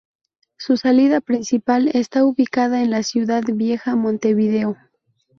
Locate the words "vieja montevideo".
3.45-4.75